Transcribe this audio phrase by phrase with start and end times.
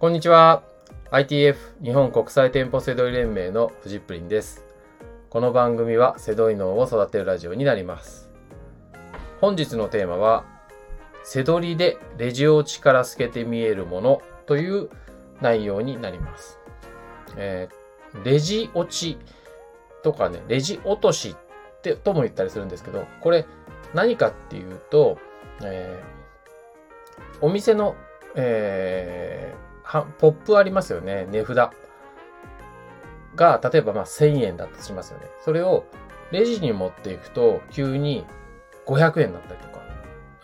[0.00, 0.64] こんにちは。
[1.12, 4.64] ITF 日本国際店舗セドリ連盟のフジプリンです。
[5.30, 8.28] この番組はセドリ脳を育てるラジオになります。
[9.40, 10.44] 本日のテーマは、
[11.22, 14.90] セドリでレジ落ちから透けて見えるものという
[15.40, 16.58] 内容になります。
[17.36, 17.84] えー
[18.24, 19.18] レジ落ち
[20.04, 23.44] とかね、レジ落としってとも言ったりするんですけど、これ
[23.92, 25.18] 何かっていうと、
[25.62, 27.96] えーお店の、
[28.34, 31.70] えーはポップありますよね、値札
[33.36, 35.26] が、例えばまあ1000円だとしますよね。
[35.44, 35.84] それを
[36.32, 38.24] レジに持っていくと、急に
[38.86, 39.80] 500円だったりとか、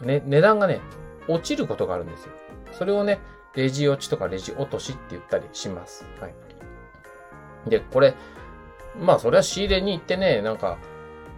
[0.03, 0.81] ね、値段がね、
[1.27, 2.33] 落ちることがあるんですよ。
[2.73, 3.19] それをね、
[3.55, 6.05] レジ落ちとかレジ落としって言ったりします。
[6.20, 6.34] はい。
[7.69, 8.15] で、これ、
[8.98, 10.79] まあそれは仕入れに行ってね、なんか、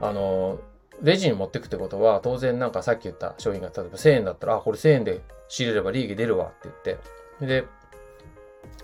[0.00, 0.58] あの、
[1.00, 6.98] レジに持ってくってことは、当然なんかさっき言った商品が例えば1000円だったら、あ、これ1000円で仕入れれば利益出るわって言っ
[7.40, 7.64] て、で、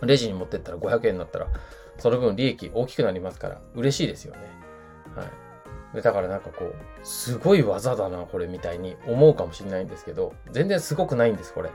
[0.03, 1.49] レジに持ってったら500円になったら、
[1.99, 4.41] その分利益大きくなりますから、嬉しいですよね。
[5.15, 5.27] はい。
[5.95, 11.71] で、だからなんかこう、すごい技だな、これみたいに思うかもしれないんですけど、全然すごくないんです、これ。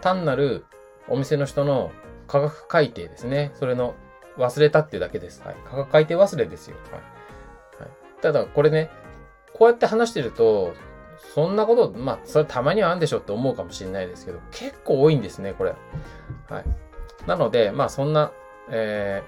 [0.00, 0.64] 単なる
[1.08, 1.90] お店の人の
[2.26, 3.52] 価格改定ですね。
[3.54, 3.94] それの
[4.38, 5.42] 忘れたっていうだけです。
[5.42, 5.56] はい。
[5.64, 6.76] 価格改定忘れですよ。
[6.90, 7.82] はい。
[7.82, 7.90] はい、
[8.22, 8.90] ただ、これね、
[9.52, 10.72] こうやって話してると、
[11.34, 15.74] そんなこと、まあ、それたまにはあるんでしょって思うかもしれないですけど、結構多いんですね、これ。
[16.48, 16.64] はい。
[17.26, 18.32] なので、まあ、そんな、
[18.70, 19.22] え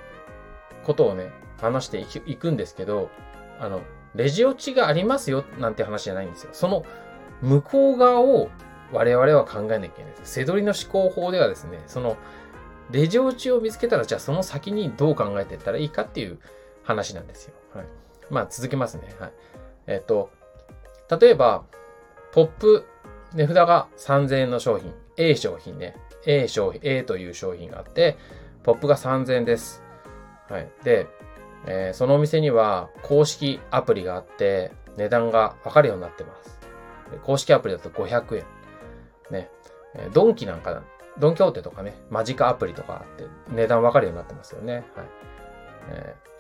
[0.83, 3.11] ー、ことをね、話していくいくんですけど、
[3.61, 3.83] あの、
[4.15, 6.51] レジ落ちがありますよ、なんて話じゃないんですよ。
[6.53, 6.85] その、
[7.41, 8.51] 向こう側を
[8.93, 10.33] 我々は考えなきゃいけないです。
[10.33, 12.17] 背取りの思考法ではですね、その、
[12.91, 16.39] レジ落ちを見つけたら、じゃあその先にどう考えていったらいいかっていう
[16.83, 17.55] 話なんですよ。
[17.75, 17.87] はい。
[18.31, 19.15] まあ、続けますね。
[19.19, 19.33] はい。
[19.87, 20.31] えっと、
[21.20, 21.65] 例えば、
[22.33, 22.87] ポップ、
[23.35, 25.97] 値札が3000円の商品、A 商品ね、
[26.27, 28.17] A 商品、A という商品があって、
[28.63, 29.83] ポップが3000円です。
[30.49, 30.71] はい。
[30.85, 31.07] で、
[31.67, 36.59] えーそのお店には公式アプリがあって、値段がわかるようになってます。
[37.23, 38.45] 公式アプリだと500円。
[39.31, 39.51] ね。
[39.95, 40.83] えードンキなんか、
[41.19, 44.75] ドンキョーテとかね、マジカアプリとかあって、値段わかるようになってますよね。
[44.75, 44.85] はい。
[45.91, 46.33] えー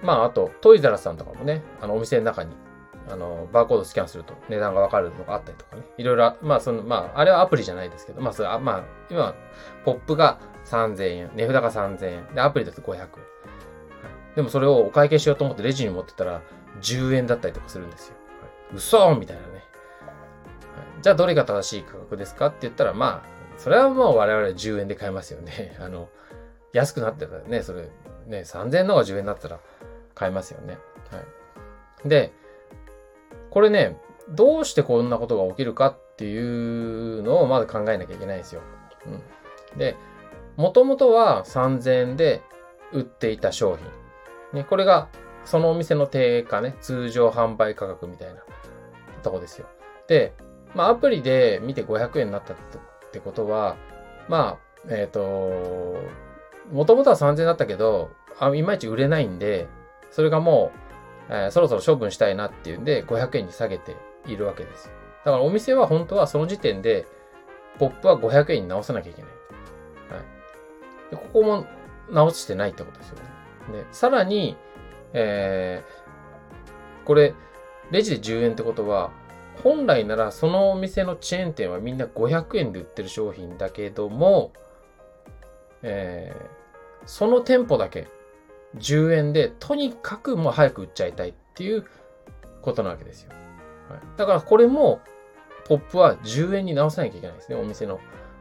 [0.00, 2.54] まあ、あと、トイザラさんとかもね、あの、お店の中に、
[3.10, 5.82] あの、バーコードスキャンすると値段がわかるのがあったりとかね。
[5.96, 9.34] いろいろ、まあ、その、まあ、あれはアプリじゃないですけど、まあ、それは、まあ、今、
[9.84, 13.08] ポップが3000円、値札が3000円、で、アプリだと500円。
[14.36, 16.42] でもそれをお会計しようと思ってレジに持ってたら
[16.80, 18.14] 10円だったりとかするんですよ。
[18.40, 19.62] はい、嘘みたいなね、はい。
[21.02, 25.76] じゃあどれが正しい価格ですかって言ったら、まあ、それはもう我々10円で買えますよね。
[25.82, 26.08] あの、
[26.72, 27.88] 安くなってたらね、それ、
[28.26, 29.58] ね、3000円の方が10円だったら
[30.14, 30.78] 買えますよね。
[31.10, 31.18] は
[32.04, 32.08] い。
[32.08, 32.32] で、
[33.58, 33.96] これね、
[34.28, 38.60] どうしてこんなことが起きるかっていうのをまず考えなきゃいけないんですよ。
[39.04, 39.76] うん。
[39.76, 39.96] で、
[40.56, 42.40] もともとは3000円で
[42.92, 44.60] 売っていた商品。
[44.60, 45.08] ね、これが
[45.44, 48.42] そのお店の定価ね、通常販売価格みたいな
[49.24, 49.66] とこですよ。
[50.06, 50.34] で、
[50.76, 52.56] まあアプリで見て500円になったっ
[53.10, 53.74] てことは、
[54.28, 55.96] まあ、えっ、と、
[56.70, 59.66] もともとは3000円だったけど、あいまいち売れないんで、
[60.12, 60.87] それがもう、
[61.28, 63.96] えーそろそろ処分したいなっていうんで、500円に下げて
[64.26, 64.90] いるわけです。
[65.24, 67.06] だからお店は本当はその時点で、
[67.78, 69.30] ポップは500円に直さなきゃいけない。
[70.10, 71.10] はい。
[71.10, 71.66] でここも
[72.10, 73.22] 直してないってことですよね。
[73.72, 74.56] で、さらに、
[75.12, 77.34] えー、これ、
[77.90, 79.10] レジで10円ってことは、
[79.62, 84.52] 本来ならそのお店のチェーン店はみんな500円で売ってる商品だけども、
[85.82, 88.06] えー、その店舗だけ
[88.76, 91.86] 10円で、とにかくもう早く売っちゃいたいっていう
[92.62, 93.30] ことなわけですよ。
[93.88, 95.00] はい、だからこれも、
[95.66, 98.00] ポップは10円に直さなきゃいけないですね、お店の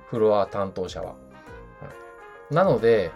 [0.10, 1.08] フロア担当者は。
[1.10, 1.16] は
[2.52, 3.12] い、なので、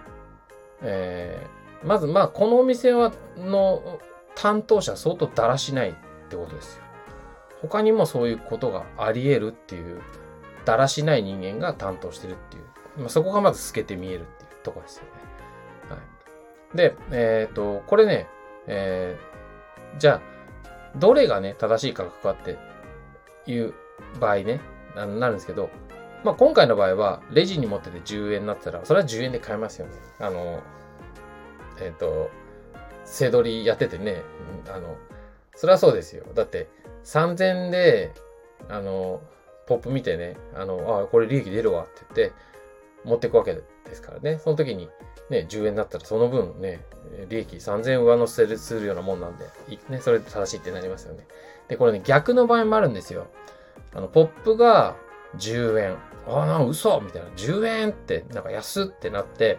[0.82, 4.00] えー、まずまあこのお店はの
[4.36, 5.94] 担当者相当だらしないっ
[6.30, 6.84] てことですよ。
[7.62, 10.02] 他にもそういうことがあり得るっていう、
[10.66, 12.64] だらしない人間が担当してるっていう、
[12.98, 15.21] まあ、そこがまず透けて見えるっていうとこですよね。
[16.76, 18.28] で、えっ、と、これね、
[18.68, 20.22] えー、じゃ
[20.96, 22.58] あ、どれがね、正しい価格かって
[23.46, 23.74] いう
[24.20, 24.62] 場合ね、
[24.96, 25.70] ななるんですけど、
[26.24, 29.94] まあ、今回の場合は、レジに持ってて10円になってたら、それは10円で買えますよね。
[30.20, 30.62] あの、
[31.82, 32.30] えっ、と、
[33.06, 34.22] 背取りやっててね、
[34.70, 34.98] あの、
[35.56, 36.26] それはそうですよ。
[36.34, 36.70] だって、
[37.04, 38.14] 3000で、
[38.70, 39.22] あの、
[39.66, 42.36] ポップ見てね、あの、あ、これ利益出るわって言って、
[43.04, 43.62] 持っていくわけで
[43.94, 44.40] すからね。
[44.44, 44.90] その時に、
[45.30, 46.86] ね、10円だったらその分ね、
[47.30, 49.46] 利益3000円上乗せするようなもんなんで、
[49.90, 51.26] ね、それで正しいってなりますよね。
[51.68, 53.28] で、これね、逆の場合もあるんですよ。
[53.94, 54.96] あの、ポップが
[55.38, 55.98] 10円。
[56.28, 57.30] ああ、なんか嘘みたいな。
[57.30, 59.58] 10円って、なんか安ってなって、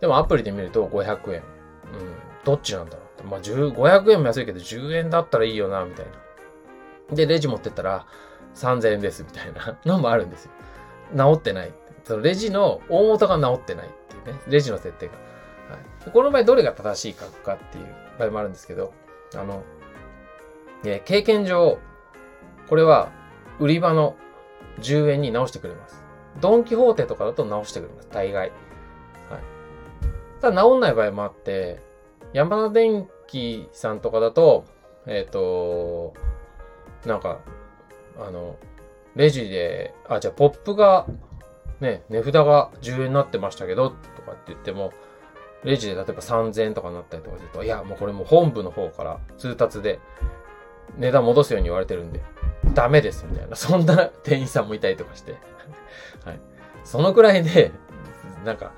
[0.00, 1.40] でもアプリで見ると500円。
[1.40, 1.42] うん。
[2.44, 6.06] どっちなんだろうまあ、500円も安いけど10円だったらいいよな、みたい
[7.10, 7.16] な。
[7.16, 8.06] で、レジ持ってったら
[8.54, 10.50] 3000円です、みたいなのもあるんですよ。
[11.16, 11.72] 治ってない。
[12.04, 14.40] そのレジの大元が治ってないっていうね。
[14.48, 15.12] レジの設定が。
[15.12, 15.18] は
[16.08, 17.86] い、この場合どれが正しいかかっていう
[18.18, 18.92] 場合もあるんですけど、
[19.34, 19.62] あの、
[20.84, 21.78] え経験上、
[22.68, 23.10] これは
[23.58, 24.16] 売り場の
[24.80, 26.02] 10円に直してくれます。
[26.40, 28.08] ドンキホーテとかだと直してくれます。
[28.10, 28.50] 大概。
[29.30, 29.40] はい。
[30.40, 31.80] ただ直んない場合もあって、
[32.32, 34.64] 山田電機さんとかだと、
[35.06, 36.14] えっ、ー、と、
[37.06, 37.40] なんか、
[38.18, 38.56] あの、
[39.14, 41.06] レジで、あ、じゃあポップが、
[41.82, 44.92] ね、値札が10円になってましたけど、とかって言っても、
[45.64, 49.98] レジで例えば3000円とかになったりとかすると、いや、もうこれもう本部の方から通達で
[50.96, 52.22] 値段戻すように言われてるんで、
[52.72, 55.32] ダメですみたいな、 そんな店員さんもいたりとかして。
[56.24, 56.40] はい。
[56.84, 57.72] そのくらいで、
[58.44, 58.72] なんか、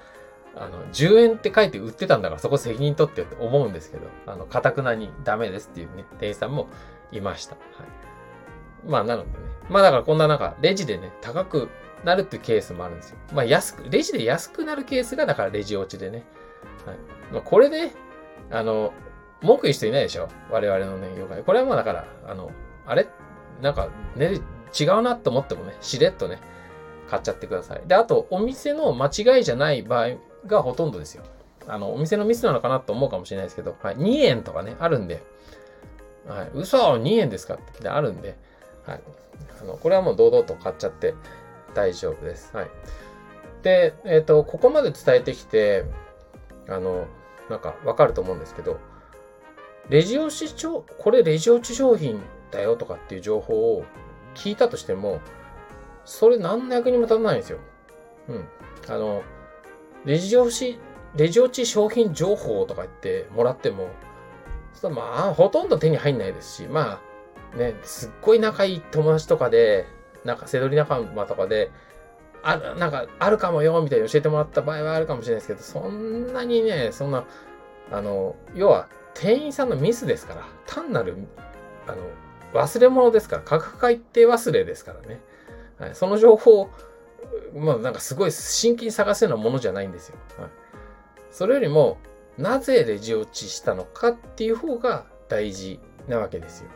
[0.56, 6.68] あの、10円って書いて売ってたんだからそこ責任取ってって思うんですけど、あの、かたくなにダメですっていうね、店員さんも
[7.12, 7.54] いました。
[7.54, 8.90] はい。
[8.90, 9.34] まあ、なのでね。
[9.68, 11.68] まあだからこんななんか、レジでね、高く
[12.04, 13.18] なるっていうケースもあるんですよ。
[13.32, 16.24] まあ安く、レジで安くなるケースがだからレジ落ちでね。
[16.86, 16.96] はい。
[17.32, 17.90] まあこれで、
[18.50, 18.92] あの、
[19.42, 20.28] 文句言う人いないでしょ？
[20.50, 21.42] 我々のね、業界。
[21.42, 22.50] これはまあだから、あの、
[22.86, 23.08] あれ？
[23.60, 24.40] なんかね、
[24.78, 26.38] 違うなと思ってもね、しれっとね、
[27.08, 27.82] 買っちゃってください。
[27.86, 30.08] で、あと、お店の間違いじゃない場合
[30.46, 31.22] がほとんどですよ。
[31.66, 35.22] あの、お店のミスなのかなと思うかもしれないですけど、はい、2円とかね、あるんで、
[36.26, 37.54] はい、嘘 !2 円ですか？
[37.54, 38.36] ってあるんで、
[38.86, 39.00] はい。
[39.60, 41.14] あの、これはもう堂々と買っちゃって
[41.74, 42.56] 大丈夫です。
[42.56, 42.70] はい。
[43.62, 45.84] で、えっ、ー、と、ここまで伝えてきて、
[46.68, 47.06] あの、
[47.48, 48.78] なんかわかると思うんですけど、
[49.88, 53.84] レジ押し商、これレジ落ち商品だよとかっていう情報を
[54.34, 55.20] 聞いたとしても、
[56.04, 57.58] それ何の役にも立たないんですよ。
[58.28, 58.44] うん。
[58.88, 59.22] あの、
[60.04, 60.78] レジ押し、
[61.14, 63.88] レジ落ち商品情報とか言ってもらっても、
[64.90, 67.00] まあ、ほとんど手に入んないですし、ま
[67.54, 69.86] あ、ね、すっごい仲いい友達とかで、
[70.24, 71.70] なんか、せどり仲間とかで、
[72.42, 77.24] ある、なんか、あるかもよ、みたいに教えてもらった場合はあるかもしれないですけど、そんなにね、そんな、
[77.90, 81.16] あの、要は、店員さんのミスですから、単なる、
[81.86, 82.02] あの、
[82.52, 85.20] 忘れ物ですから、価格改定忘れですからね。
[85.78, 86.70] はい、その情報、
[87.54, 90.16] まあなんかすごい真剣に探すようなものじゃないんですよ。
[90.38, 90.50] はい、
[91.30, 91.98] それよりも、
[92.38, 96.68] なぜレジ落ちしたのかっていう方が大事なわけですよ。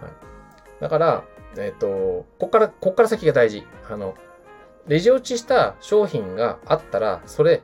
[0.00, 0.12] はい、
[0.80, 1.24] だから、
[1.56, 3.64] えっ、と、ここから、ここから先が大事。
[3.88, 4.14] あの、
[4.86, 7.62] レジ落ちした商品があったら、それ、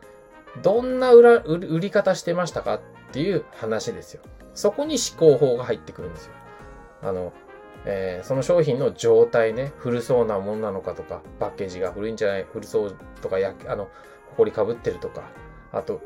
[0.62, 2.80] どんな売り方してましたかっ
[3.12, 4.22] ていう話ですよ。
[4.54, 6.32] そこに思考法が入ってくるんですよ。
[7.02, 7.32] あの、
[7.84, 13.88] えー、その商品の状態ね、古そうなものなのかとか、パッケージが古いんじゃない、古そうとか、や、あの、
[14.36, 15.22] 埃かぶってるとか、
[15.72, 16.00] あと、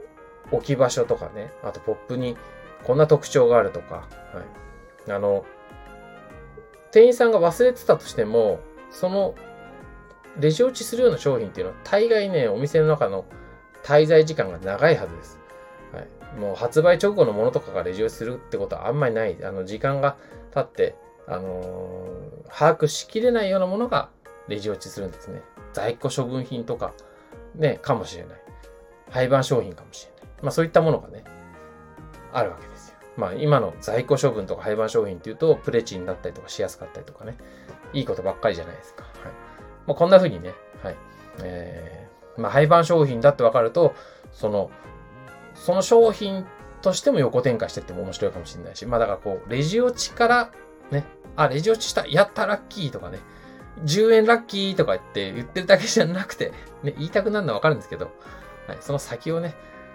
[0.51, 2.37] 置き場所とかね、あとポップに
[2.85, 4.43] こんな特徴があるとか、は
[5.09, 5.13] い。
[5.13, 5.45] あの、
[6.93, 8.61] 店員さんが忘れてたとしても、
[8.91, 9.35] その、
[10.39, 13.25] レジ落ちするような商品っていうのは、大概ね、お店の中の
[13.83, 15.41] 滞在時間が長いはずです。
[15.93, 16.39] はい。
[16.39, 19.37] もう発売直後のものとかがレジ落ちするってことはあんまりない。
[19.43, 20.17] あの、時間が
[20.55, 20.95] 経って、
[21.27, 24.11] あのー、把握しきれないようなものが
[24.49, 25.43] レジ落ちするんですね。
[25.73, 26.93] 在庫処分品とか、
[27.55, 28.39] ね、かもしれない。
[29.11, 30.43] 廃盤商品かもしれない。
[30.43, 31.25] まあそういったものがね、
[32.33, 32.92] あるわけですよ。
[33.17, 37.37] まあ今の在庫処分とか廃盤商品っていうと、プレチになったりとかしやすかったりとかね、
[37.93, 39.05] いいことばっかりじゃないですか。
[39.05, 39.13] はい。
[39.87, 40.53] まあこんな風にね、
[40.83, 40.97] はい。
[41.43, 43.95] えー、まあ廃盤商品だってわかると、
[44.33, 44.71] その、
[45.55, 46.47] その商品
[46.81, 50.51] としても横展開してっても面白いかもしれないし、まあだからこう、レジ落ちから
[50.91, 51.05] ね、
[51.37, 53.19] あ、レジ落ちした、やったラッキーとかね、
[53.85, 56.53] 10円ラッキーとか言って言ってるだけじゃなくて、
[56.83, 58.11] ね、言いたくなるのはわかるんですけど、
[58.67, 59.55] はい、その先をね、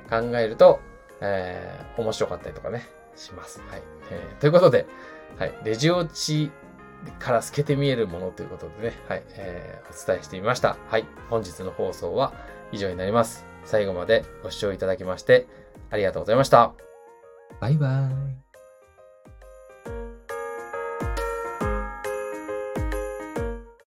[0.10, 0.80] 考えると、
[1.22, 2.86] えー、面白かったりとかね、
[3.18, 3.62] します。
[3.70, 3.82] はい。
[4.12, 4.86] えー、ということで、
[5.38, 6.52] はい、レジ落ち
[7.20, 10.78] から透けて見えるものということでね、はい、えー、お伝えしてみました。
[10.88, 12.34] はい、本日の放送は
[12.72, 13.46] 以上になります。
[13.66, 15.48] 最後までご視聴いただきまして、
[15.90, 16.74] ありがとうございました。
[17.60, 18.47] バイバーイ。